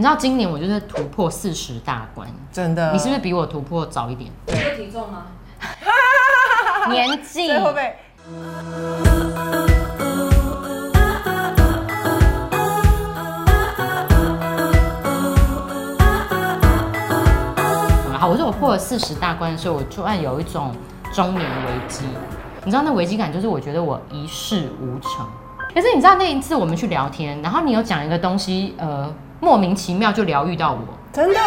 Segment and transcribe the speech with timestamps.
[0.00, 2.90] 你知道今年我就是突破四十大关，真的。
[2.90, 4.30] 你是不是比我突破早一点？
[4.46, 5.26] 这个体重吗？
[6.88, 7.94] 年纪这会不会？
[18.18, 20.74] 好，我说我破了四十大关的时候，我突然有一种
[21.12, 22.06] 中年危机。
[22.64, 25.26] 你知道那危机感就是我觉得我一事无成。
[25.74, 30.78] 可是你知道那一次我们去聊天，然后你有讲一个东西，呃，莫名其妙就疗愈到我，
[31.12, 31.40] 真的，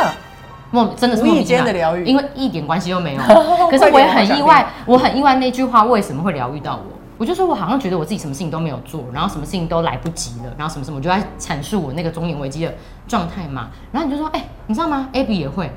[0.71, 3.21] 莫真的是无意莫名其妙间的疗愈因为一点关系都没有。
[3.69, 6.83] 可是我也很意外，我很意外那句话为什么会疗愈到我？
[7.17, 12.73] 我就说我好像觉得我自己什么事情都没有做，然后什么事情都来不及了，然后什么什么，我就在阐述我那个中年危机的
[13.07, 13.69] 状态嘛。
[13.91, 15.71] 然后你就说，哎、你知道吗？Abby 也会，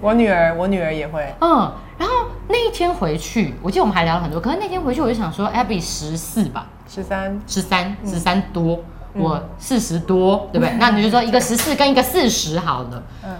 [0.00, 1.34] 我女儿，我女儿也会。
[1.40, 1.70] 嗯。
[1.98, 2.14] 然后
[2.46, 8.78] 那一天回去，我记得我们还聊了很多，可是那天回去我就想说，Abby 十四吧，十三，十三，十三多，
[9.18, 10.74] 我四十多，对不对？
[10.78, 13.02] 那你就说一个十四跟一个四十好了。
[13.24, 13.36] 嗯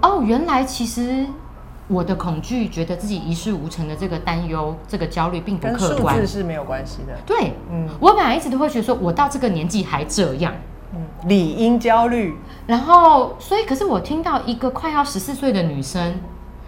[0.00, 1.26] 哦，原来其实
[1.86, 6.26] 我的恐惧，觉得自己一事无成的这个担忧、这个焦虑，并不客观字。
[6.26, 7.16] 是没有关系的。
[7.24, 10.52] 对，嗯我本来一直都会觉得说，我到这个年纪还这样，
[10.92, 12.36] 嗯，理应焦虑。
[12.66, 16.14] 然后，所以，可是我听到一个快要十四岁的女生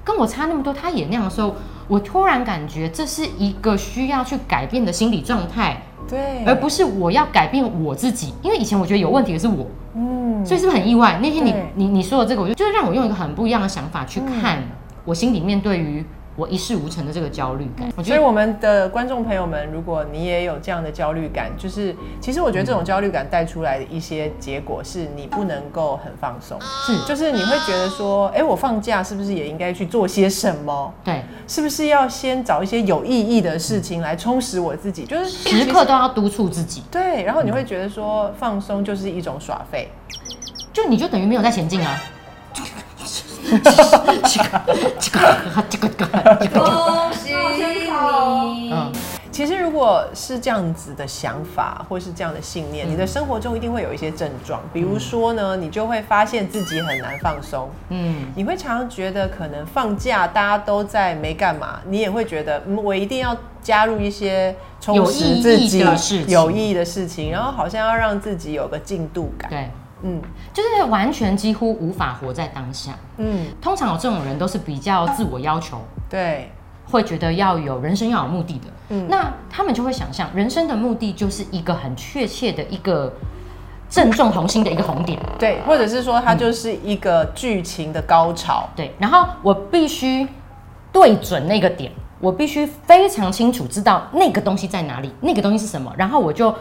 [0.05, 1.55] 跟我差那么多，他也那样的时候，
[1.89, 8.35] 我突然感觉这是一个需要去改变的心理状态，对，而不是我要改变我自己。
[8.43, 11.19] 因为以前我觉得有问题的是我，嗯，所以是不是很意外？
[11.23, 14.63] 那天你你你说的这个，我就就是让我用一个很不一样的想法去看
[15.07, 16.05] 我心里面对于
[16.37, 18.05] 我一事无成的这个焦虑感。
[18.05, 30.93] 所以我们的观众朋友们，如果你也有这样的焦虑感，就是其实我觉得这种焦虑感带出来的一些结果是你不能够很放松，是就是你会觉得说，哎，我放假是不是也应该去做些什么？
[31.05, 35.05] 对，是不是要先找一些有意义的事情来充实我自己？
[35.05, 39.89] 就是时刻都要督促自己，对，然后你会觉得说放松就是一种耍废，
[40.73, 42.01] 就你就等于没有在前进啊。
[49.31, 54.61] 其实如果是这样子的想法，或是这样的信念，你的生活中一定会有一些症状。
[54.73, 69.51] 比如说呢，你就会发现自己很难放松，嗯，你会常常觉得可能放假大家都在没干嘛，你也会觉得嗯，我一定要加入一些充有意义实自己的事情有意义的事情，然后好像要让自己有个进度感。
[69.51, 69.69] 对，
[70.05, 70.23] 嗯
[70.53, 72.93] 就是完全几乎无法活在当下。
[73.17, 75.79] 嗯，通常有这种人都是比较自我要求，
[76.09, 76.51] 对，
[76.91, 78.67] 会觉得要有人生要有目的的。
[78.91, 83.11] 嗯那他们就会想象人生的目的就是一个很确切的一个
[83.89, 85.19] 正中红心的一个红点。
[85.39, 88.69] 对，或者是说它就是一个剧情的高潮。
[88.77, 90.29] 对，然后我必须
[90.93, 96.55] 对准那个点，我必须非常清楚知道那个东西在哪里，那个东西是什么，然后我就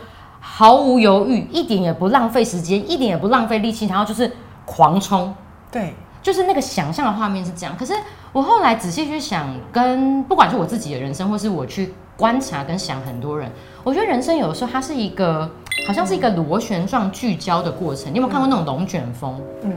[0.46, 4.30] 毫无犹豫，一点也不浪费时间，一点也不浪费力气，然后就是
[4.66, 5.34] 狂冲。
[5.72, 7.94] 对，就是那个想象的画面是这样，可是
[8.34, 13.50] 我后来仔细去想，跟不管是我自己的人生，或是我去观察跟想很多人，
[13.86, 15.50] 我觉得人生有的时候它是一个，
[15.88, 18.12] 好像是一个螺旋状聚焦的过程。
[18.12, 19.42] 你有没有看过那种龙卷风？
[19.64, 19.72] 嗯，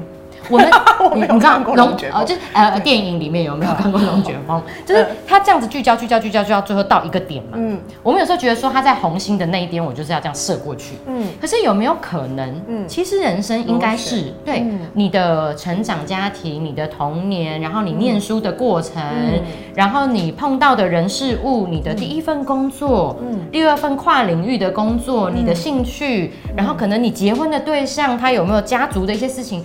[0.50, 0.70] 我们
[1.10, 4.62] 我没有你看过龙卷就是呃电影里面有没有看过龙卷风？
[4.84, 7.50] 就是它这样子聚焦聚焦聚焦聚焦，最后到一个点嘛。
[7.54, 7.78] 嗯。
[8.02, 10.94] 我们有时候觉得说它在红心的那一边，我就是要这样射过去。
[11.06, 12.62] 嗯，可是有没有可能？
[12.66, 12.88] 嗯。
[12.88, 14.34] 其实人生应该是旋。
[14.44, 14.80] 对、嗯。
[14.94, 19.40] 你的成长家庭、你的童年，然后你念书的过程，嗯。
[19.74, 23.40] 然后你碰到的人事物，你的第一份工作，嗯。
[23.50, 29.64] 第二份跨领域的工作，你的兴趣，然后可能你结婚的对象，他有没有家族的一些事情，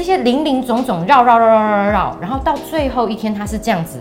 [0.00, 4.00] 这些零零总总绕绕绕绕绕绕，然后到最后一天，它是这样子。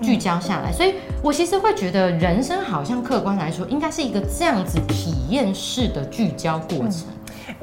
[0.00, 7.08] 聚焦下来，所以我其实会觉得人生好像客观来说，应该是一个这样子体验式的聚焦过程。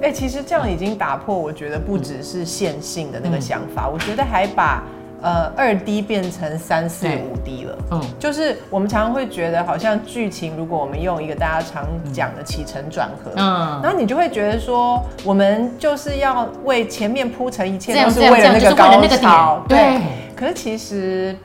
[0.02, 4.84] 哎、其实这样已经打破，我觉得不只是线性的那个想法，我觉得还把
[5.22, 7.78] 呃二 D 变成三四五 D 了。
[7.92, 13.80] 嗯，就是我们常常会觉得，好像剧情，如果我们用一个大家常讲的起承转合，嗯。
[13.82, 20.02] 然后你就会觉得说，我们就是要为前面铺成一切这样都是为了那个高了那个潮，，对，
[20.36, 21.36] 可是其实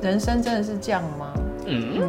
[0.00, 1.32] 人生真的是这样吗？
[1.68, 2.08] 嗯，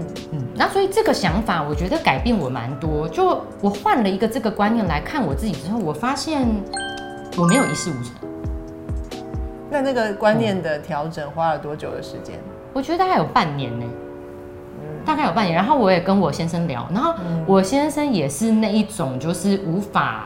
[0.53, 3.09] 那所以这个想法，我觉得改变我蛮多。
[3.09, 6.47] 就我换了一个这个观念来看我自己之后，我发现
[7.35, 8.13] 我没有一事无成。
[9.77, 12.35] 那那个观念的调整花了多久的时间？
[12.73, 13.85] 我觉得大概有半年呢，
[15.05, 15.55] 大概有半年。
[15.55, 17.13] 然后我也跟我先生聊，然后
[17.45, 20.25] 我先生也是那一种，就是无法，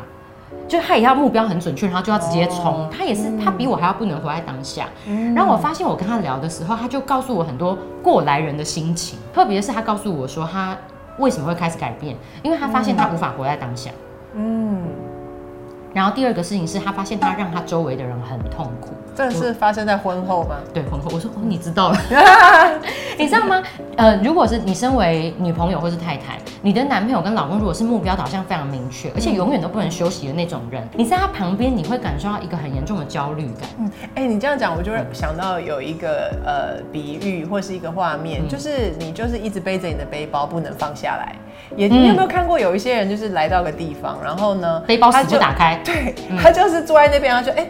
[0.67, 2.89] 就他也要目标很准确，然后就要直接冲。
[2.89, 4.87] 他也是，他比我还要不能活在当下。
[5.35, 10.77] 然后我发现我跟他聊的时候，他就告诉我很多过来人的心情，特别是他告诉我说他
[11.17, 13.91] 为什么会开始改变，因为他发现他无法活在当下。
[14.33, 14.81] 嗯，
[15.93, 18.89] 然后第二个事情是他发现他让他周围的人很痛苦。
[19.13, 20.55] 这是发生在婚后吗？
[20.73, 21.97] 对，婚后我说哦，你知道了，
[23.19, 23.61] 你知道吗？
[23.97, 33.69] 呃，如果是你身为女朋友或是太太，你的男朋友跟老公如果是目标导向非常明确，而且永远都不能休息的那种人，你在他旁边，你会感受到一个很严重的焦虑感。
[33.79, 41.35] 嗯，哎，你这样讲，我就会想到有一个呃比喻或是一个画面，就是你就是一直背着你的背包不能放下来。
[41.77, 47.67] 也你有没有看过有一些人就是来到个地方，然后呢，背包死不打开，对他就是坐在那边，他就哎。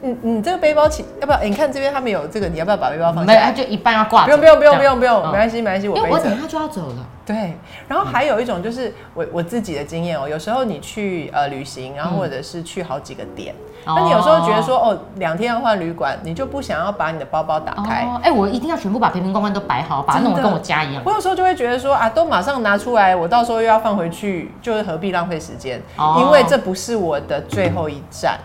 [0.00, 1.40] 你你这个背包起要不要？
[1.42, 3.32] 你看这边他们有这个，你要不要把背包放下？
[3.32, 4.24] 没有，他就一半要挂。
[4.24, 7.06] 不用不用不用不用不用，没关系没关系，我我等下就要走了。
[7.26, 7.54] 对，
[7.86, 13.54] 然后还有一种就是我我自己的经验哦，有时候你去呃旅行，然后或者是去好几个点，
[13.84, 18.08] 那你有时候觉得说哦两天要换旅馆，你就不想要把你的包包打开。
[18.22, 21.02] 哎，我一定要全部把瓶瓶罐罐都摆好，把它弄得跟我家一样。
[21.04, 25.82] 我有时候就会觉得说啊，都马上拿出来，我到时候又要放回去，就是何必浪费时间？
[26.18, 28.38] 因为这不是我的最后一站。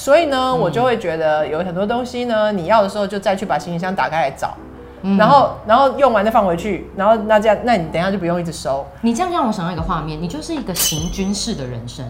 [0.00, 4.54] 所以呢，我就会觉得有很多东西呢，你要的时候就再去把行李箱打开来找，
[5.18, 8.86] 然后然后用完再放回去，然后那这样，那你等下就不用一直收。
[9.02, 12.02] 你这样让我想到一个画面，你就是一个行军式的人生。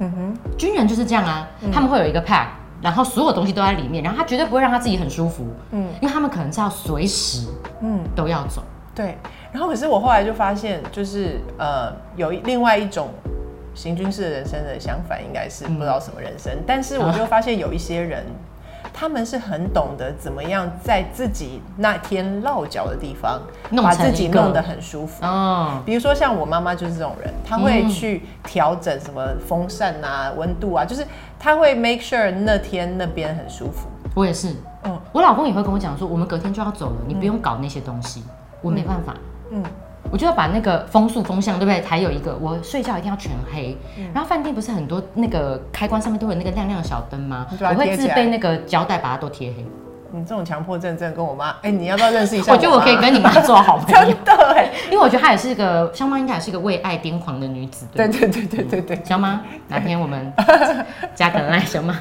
[0.00, 2.48] 嗯哼，军人就是这样啊，他们会有一个 pack，
[2.82, 5.46] 然后所有东西都在里面，然后他绝对不会让他自己很舒服。
[5.70, 7.48] 嗯，因为他们可能是要随时
[7.80, 8.62] 嗯都要走。
[8.94, 9.16] 对，
[9.52, 13.08] 然后可是我后来就发现，就是呃有另外一种。
[13.78, 18.26] 行军式人生的相反应该是不知道什么人生，但是我就发现有一些人，
[18.92, 23.40] 他们是很懂得怎么样在自己那天落脚的地方，
[23.80, 25.24] 把自己弄得很舒服。
[25.24, 31.06] 哦，比如说像我妈妈就是这种人，她会去调整什么风扇啊、温度啊，就是
[31.38, 33.88] 她会 make sure 那天那边很舒服。
[34.12, 38.24] 我也是，嗯，我老公也会跟我讲说，我们隔天就要走了，你不用搞那些东西，
[38.60, 39.14] 我没办法，
[39.52, 39.62] 嗯。
[40.10, 41.80] 我就要把那个风速风向，对不对？
[41.84, 43.76] 还有一个，我睡觉一定要全黑。
[44.14, 47.46] 然后饭店不是很多那个开关上面都有那个亮亮的小灯吗？
[47.60, 49.64] 我会自备那个胶带把它都贴黑。
[50.10, 52.50] 你这种强迫症真的跟我妈，哎，你要不要认识一下？
[52.50, 54.06] 我觉得我可以跟你妈做好朋友。
[54.24, 57.86] 真的，因为我觉得她也是一个香妈，应该也是一个为爱癫狂的女子。
[57.92, 59.38] 对对对对对对，香妈，
[59.68, 60.32] 哪天我们
[61.14, 61.94] 加个爱，香妈。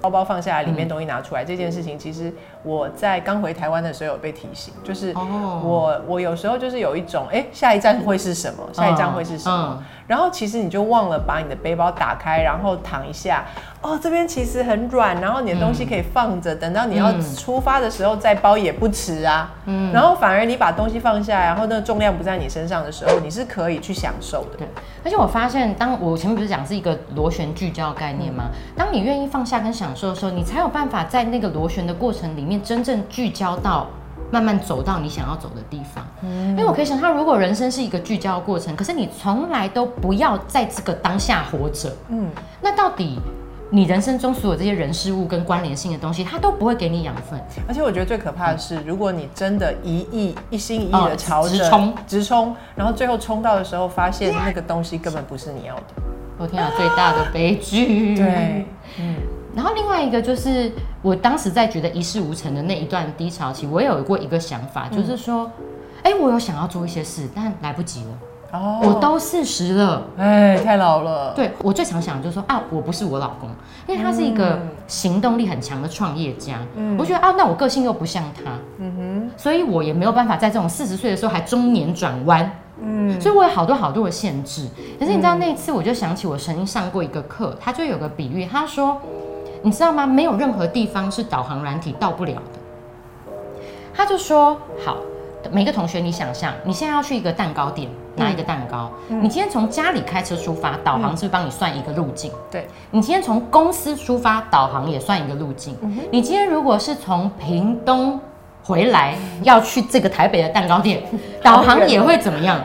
[0.00, 2.32] 包包放下来，里面东西拿出来，这件事情其实
[2.62, 8.68] 我在刚回台湾的时候有被提醒，就是我我有时候就是有一种，哎，下一站会是什么？
[8.72, 9.84] 下一站会是什么？
[10.10, 13.44] 然后其实你就忘了把你的背包打开，然后躺一下。
[13.80, 19.52] 哦，这边其实很软，然后你的东西可以放着，等到你要出发的时候再包也不迟啊。
[19.66, 24.56] 嗯，然后反而你把东西放下，然后那个重量不在你身上的时候，你是可以去享受的。
[24.58, 24.66] 对，
[25.04, 28.46] 而且我发现，当我前面不是讲是一个螺旋聚焦概念吗？
[28.76, 33.86] 当你愿意放下跟享受的时候，你才有办法在那个螺旋的过程里面真正聚焦到。
[34.30, 42.28] 慢慢走到你想要走的地方，嗯因为我可以想象，如果人生是一个聚焦的过程，可是你从来都不要在这个当下活着，嗯，
[42.60, 43.18] 那到底
[43.70, 47.40] 你人生中所有这些人事物跟关联性的东西，它都不会给你养分。
[47.68, 55.82] 而且我觉得最可怕的是，如果你真的一意一心一意的朝着直冲直冲，然后最后冲到的时候，发现那个东西根本不是你要的，
[56.38, 58.14] 我天啊，最大的悲剧。
[58.16, 58.66] 对，
[58.98, 59.16] 嗯。
[59.54, 60.70] 然后另外一个就是，
[61.02, 65.50] 我当时在觉得一事无成的那一段低潮期，我有过一个想法，就是说，
[66.02, 68.08] 哎，我有想要做一些事，但来不及了。
[68.52, 71.32] 哦，我都四十了，哎，太老了。
[71.34, 73.48] 对我最常想就是说，啊，我不是我老公，
[73.86, 74.58] 因为他是一个
[74.88, 76.58] 行动力很强的创业家。
[76.74, 82.50] 嗯，我觉得啊，那我个性又不像他，嗯哼，所以我也没有办法在这种四十岁的时候还中年转弯。
[82.82, 84.66] 嗯，所以我有好多好多的限制。
[84.98, 89.00] 可是你知道那一次，我就想起我曾经上过一个课，他就有个比喻，他说。
[89.62, 90.06] 你知道吗？
[90.06, 92.58] 没有任何地方是导航软体到不了的。
[93.94, 94.96] 他就说：“好，
[95.50, 98.90] 每个同学，你想象你现在要去一个蛋糕店拿一个蛋糕。
[99.08, 102.32] 你今天从家里开车出发，导航是帮你算一个路径？
[102.50, 102.66] 对。
[102.90, 105.76] 你今天从公司出发，导航也算一个路径。
[106.10, 108.18] 你今天如果是从屏东
[108.62, 111.02] 回来要去这个台北的蛋糕店，
[111.42, 112.58] 导航也会怎么样？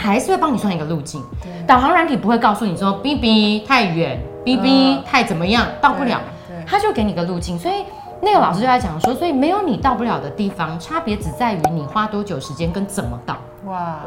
[0.00, 1.22] 还是会帮你算一个路径。
[1.66, 6.18] 导航软体不会告诉你说 B B 太远，B B 太怎么样，到不了。”
[6.68, 7.84] 他就给你个路径，所以
[8.20, 13.36] 那个老师就在讲说，所以没有你到不了的地方，差别只在于你花多久时间跟怎么到。
[13.66, 14.00] 哇！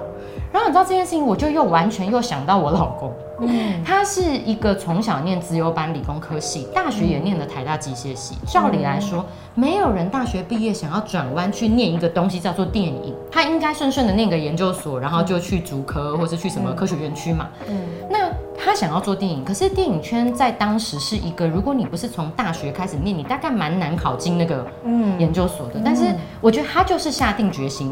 [0.52, 8.36] 然后你知道这件事情，我就又完全又想到我老公，嗯，他是一个从小念自由班理工科系，大学也念的台大机械系。
[8.48, 17.50] 照理来说，没有人大学毕业想要转弯去念一个东西叫做电影，他应该顺顺的念个研究所，然后就去主科或是去什么科学园区嘛。
[17.68, 17.76] 嗯，
[18.10, 18.32] 那。
[18.64, 25.82] 他想要做电影，可是电影圈在当时是一个，如果你不是从大学开始念，你大概蛮难考进那个嗯研究所的。
[25.84, 26.04] 但是
[26.40, 27.92] 我觉得他就是下定决心，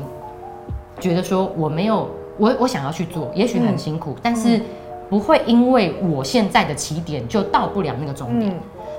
[0.99, 4.61] 觉得说我没有我我想要去做，也许很辛苦，但是
[5.09, 8.51] 不会因为我现在的起点就到不了那个终点。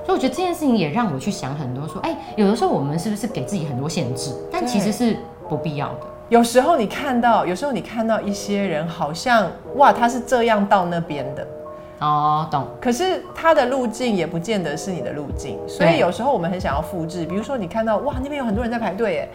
[0.03, 4.31] 所以我觉得这件事情也让我去想很多，说，哎，有的时候我们是不是给自己很多限制？
[4.51, 5.15] 但其实是
[5.47, 6.07] 不必要的。
[6.27, 11.47] 有时候你看到，有时候你看到一些人，好像哇，他是这样到那边的。
[11.99, 12.65] 哦，懂。
[12.81, 17.25] 可是他的路径也不见得是你的路径，所以有时候我们很想要复制。
[17.25, 19.29] 比如说你看到哇，那边有很多人在排队，哎，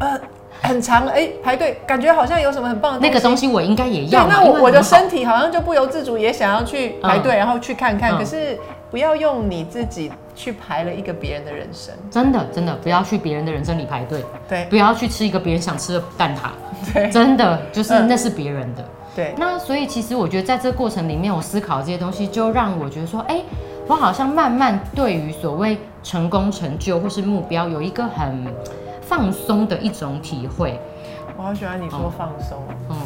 [0.00, 0.20] 呃，
[0.62, 4.26] 很长，哎，排队，感觉好像有什么很棒的那个东西，我应该也要。
[4.26, 8.18] 那我我的身体好像就不由自主也想要去排队，然后去看看。
[8.18, 8.58] 可是
[8.90, 11.94] 不要用你自己去排了一个别人的人生。
[12.10, 14.24] 真的真的不要去别人的人生里排队。
[14.48, 16.50] 对，不要去吃一个别人想吃的蛋挞。
[16.92, 18.84] 对，真的就是那是别人的。
[19.14, 23.42] 对，那所以其实我觉得在这个过程里面，我思考这些东西，就让我觉得说，哎，
[23.86, 28.46] 我好像慢慢对于所谓成功、成就或是目标，有一个很
[29.10, 30.78] 放松的一种体会。
[31.36, 32.96] 我好喜欢你说放松，嗯。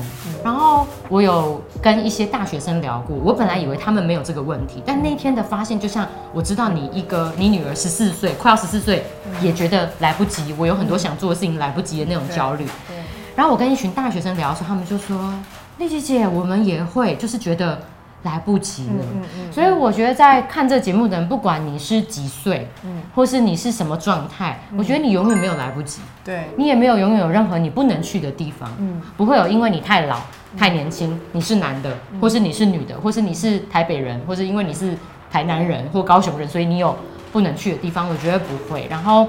[0.44, 9.06] 然后我有跟一些大学生聊过，我本来以为他们没有这个问题，但那天的发现，就像我知道你一个你女儿十四岁，快要十四岁，
[9.40, 12.66] 也觉得来不及，我有很多想做的事情来不及的那种焦虑。
[12.86, 12.96] 对。
[13.34, 15.32] 然后我跟一群大学生聊的时候，他们就说。
[15.78, 17.76] 丽姐姐，我们也会，就是觉得
[18.24, 19.04] 来不及了。
[19.14, 19.52] 嗯嗯。
[19.52, 26.02] 所以我觉得在看这节目的人，不管你是几岁，嗯，或是你是什么状态，我觉得你永远没有来不及。
[26.24, 26.44] 对。
[26.56, 28.70] 你也没有永远有任何你不能去的地方。
[28.78, 29.00] 嗯。
[29.16, 30.18] 不会有因为你太老、
[30.58, 34.96] 太年轻，你是男的，或是你是女的，或是你是台北人，或是因为你是
[35.30, 36.96] 台南人或高雄人，所以你有
[37.32, 38.08] 不能去的地方。
[38.08, 38.86] 我觉得不会。
[38.90, 39.28] 然后。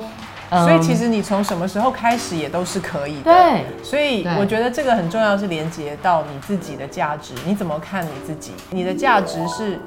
[0.63, 3.23] 所以其实你从什么时候开始也都是可以的。
[3.23, 7.33] 对，所以我觉得这个很重要，是连接到你自己的价值。
[7.45, 8.53] 你怎么看你自己？
[8.69, 9.79] 你的价值是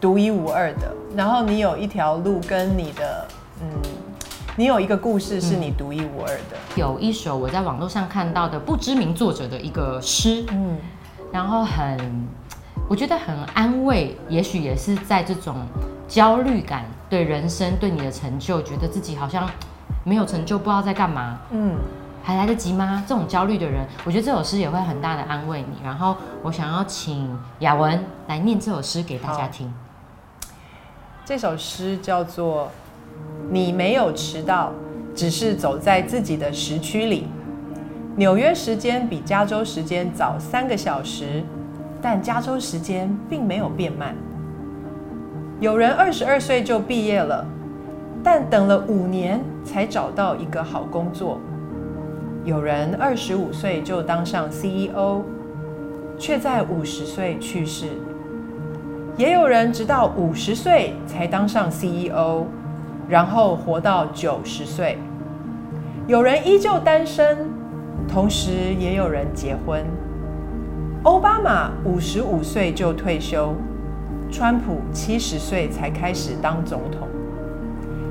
[0.00, 0.92] 独一无二的。
[1.16, 3.26] 然后你有一条路跟你的，
[3.60, 3.68] 嗯，
[4.56, 6.56] 你有一个故事是你独一无二的。
[6.76, 10.76] 有一首我在网络上看到的不知名作者的一个诗，嗯，
[11.32, 11.98] 然后很，
[12.88, 14.16] 我觉得很安慰。
[14.28, 15.56] 也许也是在这种
[16.06, 19.48] 焦虑感对人生、对你的成就，觉得自己好像。
[20.06, 21.74] 没有成就，不知道在干嘛，嗯，
[22.22, 23.02] 还来得及吗？
[23.08, 25.84] 这种焦虑的人，我觉得这首诗也会很大的安慰你。
[25.84, 29.74] 然后我想要请雅文来念这首诗给大家听。
[31.24, 32.66] 这首诗叫做
[33.50, 34.70] 《你没有迟到，
[35.12, 37.22] 只是走在自己的时区里》。
[38.14, 41.42] 纽约时间比加州时间早三个小时，
[42.00, 44.14] 但加州时间并没有变慢。
[45.58, 47.44] 有人二十二岁就毕业了。
[48.26, 51.38] 但等了五年才找到一个好工作。
[52.44, 55.22] 有人二十五岁就当上 CEO，
[56.18, 57.86] 却在五十岁去世。
[59.16, 62.46] 也有人直到五十岁才当上 CEO，
[63.08, 64.98] 然后活到九十岁。
[66.08, 67.48] 有人依旧单身，
[68.08, 69.84] 同时也有人结婚。
[71.04, 73.54] 奥巴马五十五岁就退休，
[74.32, 77.06] 川普七十岁才开始当总统。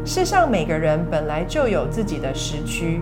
[0.08, 3.02] 世上每个人本来就有自己的时区，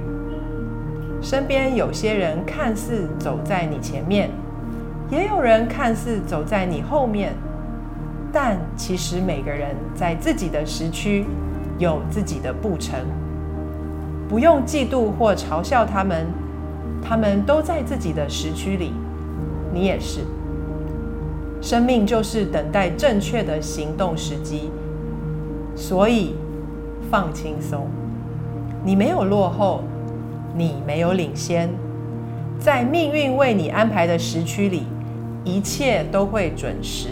[1.22, 4.30] 身边有些人看似走在你前面，
[5.12, 7.34] 也有人看似走在你后面，
[8.32, 11.26] 但其实每个人在自己的时区
[11.78, 12.98] 有自己的步程，
[14.30, 16.26] 不用嫉妒或嘲笑他们，
[17.04, 18.94] 他们都在自己的时区里，
[19.74, 20.22] 你也是。
[21.62, 24.72] 生命就是等待正确的行动时机，
[25.76, 26.34] 所以。
[27.14, 27.86] 放轻松，
[28.84, 29.84] 你没有落后，
[30.56, 31.70] 你没有领先，
[32.58, 34.82] 在命运为你安排的时区里，
[35.44, 37.10] 一切都会准时。